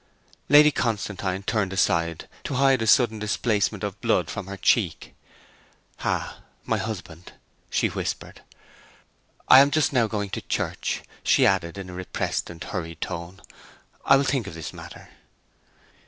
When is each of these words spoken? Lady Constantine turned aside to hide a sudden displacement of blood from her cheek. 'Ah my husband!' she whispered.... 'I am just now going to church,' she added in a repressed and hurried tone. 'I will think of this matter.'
Lady 0.49 0.71
Constantine 0.71 1.43
turned 1.43 1.71
aside 1.71 2.27
to 2.43 2.55
hide 2.55 2.81
a 2.81 2.87
sudden 2.87 3.19
displacement 3.19 3.83
of 3.83 4.01
blood 4.01 4.31
from 4.31 4.47
her 4.47 4.57
cheek. 4.57 5.13
'Ah 5.99 6.39
my 6.65 6.77
husband!' 6.79 7.33
she 7.69 7.87
whispered.... 7.87 8.41
'I 9.49 9.59
am 9.59 9.69
just 9.69 9.93
now 9.93 10.07
going 10.07 10.31
to 10.31 10.41
church,' 10.41 11.03
she 11.21 11.45
added 11.45 11.77
in 11.77 11.87
a 11.87 11.93
repressed 11.93 12.49
and 12.49 12.63
hurried 12.63 12.99
tone. 12.99 13.43
'I 14.05 14.15
will 14.15 14.23
think 14.23 14.47
of 14.47 14.55
this 14.55 14.73
matter.' 14.73 15.09